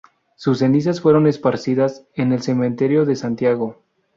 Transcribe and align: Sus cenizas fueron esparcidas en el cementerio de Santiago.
Sus 0.35 0.57
cenizas 0.57 0.99
fueron 0.99 1.27
esparcidas 1.27 2.07
en 2.15 2.31
el 2.33 2.41
cementerio 2.41 3.05
de 3.05 3.15
Santiago. 3.15 3.83